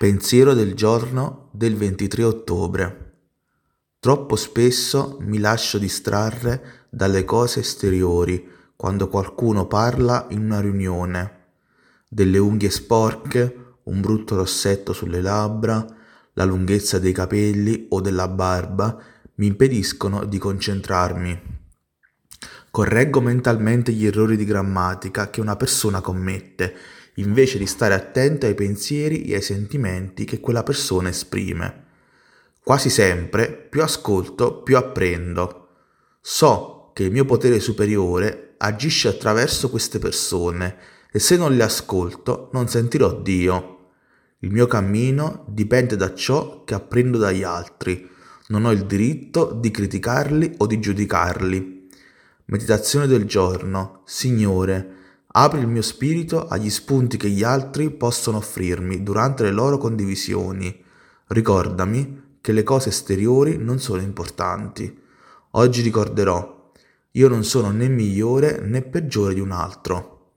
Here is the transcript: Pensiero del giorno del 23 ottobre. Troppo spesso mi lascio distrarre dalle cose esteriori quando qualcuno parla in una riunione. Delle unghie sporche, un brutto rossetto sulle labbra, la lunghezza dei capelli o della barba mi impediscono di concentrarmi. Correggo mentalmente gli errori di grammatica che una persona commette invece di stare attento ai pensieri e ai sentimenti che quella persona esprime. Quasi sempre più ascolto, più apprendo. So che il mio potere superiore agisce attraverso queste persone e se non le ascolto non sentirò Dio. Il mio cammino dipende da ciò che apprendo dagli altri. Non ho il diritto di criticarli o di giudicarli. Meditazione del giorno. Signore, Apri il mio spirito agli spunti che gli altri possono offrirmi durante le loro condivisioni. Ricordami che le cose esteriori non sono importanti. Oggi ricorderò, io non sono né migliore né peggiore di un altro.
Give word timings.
Pensiero 0.00 0.54
del 0.54 0.72
giorno 0.72 1.50
del 1.50 1.76
23 1.76 2.24
ottobre. 2.24 3.16
Troppo 3.98 4.34
spesso 4.34 5.18
mi 5.20 5.36
lascio 5.38 5.76
distrarre 5.76 6.86
dalle 6.88 7.26
cose 7.26 7.60
esteriori 7.60 8.48
quando 8.74 9.10
qualcuno 9.10 9.66
parla 9.66 10.26
in 10.30 10.44
una 10.44 10.58
riunione. 10.62 11.48
Delle 12.08 12.38
unghie 12.38 12.70
sporche, 12.70 13.74
un 13.82 14.00
brutto 14.00 14.36
rossetto 14.36 14.94
sulle 14.94 15.20
labbra, 15.20 15.84
la 16.32 16.44
lunghezza 16.44 16.98
dei 16.98 17.12
capelli 17.12 17.84
o 17.90 18.00
della 18.00 18.28
barba 18.28 18.98
mi 19.34 19.48
impediscono 19.48 20.24
di 20.24 20.38
concentrarmi. 20.38 21.58
Correggo 22.70 23.20
mentalmente 23.20 23.92
gli 23.92 24.06
errori 24.06 24.38
di 24.38 24.46
grammatica 24.46 25.28
che 25.28 25.42
una 25.42 25.56
persona 25.56 26.00
commette 26.00 26.74
invece 27.20 27.58
di 27.58 27.66
stare 27.66 27.94
attento 27.94 28.46
ai 28.46 28.54
pensieri 28.54 29.24
e 29.24 29.36
ai 29.36 29.42
sentimenti 29.42 30.24
che 30.24 30.40
quella 30.40 30.62
persona 30.62 31.08
esprime. 31.08 31.84
Quasi 32.62 32.90
sempre 32.90 33.50
più 33.50 33.82
ascolto, 33.82 34.62
più 34.62 34.76
apprendo. 34.76 35.68
So 36.20 36.90
che 36.92 37.04
il 37.04 37.10
mio 37.10 37.24
potere 37.24 37.60
superiore 37.60 38.54
agisce 38.58 39.08
attraverso 39.08 39.70
queste 39.70 39.98
persone 39.98 40.76
e 41.10 41.18
se 41.18 41.36
non 41.36 41.56
le 41.56 41.62
ascolto 41.62 42.50
non 42.52 42.68
sentirò 42.68 43.20
Dio. 43.20 43.78
Il 44.40 44.50
mio 44.50 44.66
cammino 44.66 45.44
dipende 45.48 45.96
da 45.96 46.14
ciò 46.14 46.64
che 46.64 46.74
apprendo 46.74 47.18
dagli 47.18 47.42
altri. 47.42 48.08
Non 48.48 48.64
ho 48.64 48.72
il 48.72 48.84
diritto 48.86 49.52
di 49.52 49.70
criticarli 49.70 50.54
o 50.58 50.66
di 50.66 50.80
giudicarli. 50.80 51.88
Meditazione 52.46 53.06
del 53.06 53.24
giorno. 53.24 54.02
Signore, 54.04 54.98
Apri 55.32 55.60
il 55.60 55.68
mio 55.68 55.82
spirito 55.82 56.48
agli 56.48 56.70
spunti 56.70 57.16
che 57.16 57.30
gli 57.30 57.44
altri 57.44 57.90
possono 57.90 58.38
offrirmi 58.38 59.04
durante 59.04 59.44
le 59.44 59.52
loro 59.52 59.78
condivisioni. 59.78 60.82
Ricordami 61.28 62.38
che 62.40 62.50
le 62.50 62.64
cose 62.64 62.88
esteriori 62.88 63.56
non 63.56 63.78
sono 63.78 64.00
importanti. 64.00 64.98
Oggi 65.52 65.82
ricorderò, 65.82 66.72
io 67.12 67.28
non 67.28 67.44
sono 67.44 67.70
né 67.70 67.88
migliore 67.88 68.60
né 68.60 68.82
peggiore 68.82 69.34
di 69.34 69.40
un 69.40 69.52
altro. 69.52 70.19